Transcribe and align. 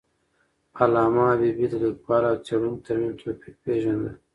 علامه 0.79 1.23
حبيبي 1.31 1.65
د 1.69 1.73
لیکوال 1.83 2.23
او 2.29 2.35
څیړونکي 2.45 2.81
تر 2.87 2.95
منځ 3.01 3.15
توپیر 3.21 3.53
پېژنده. 3.63 4.11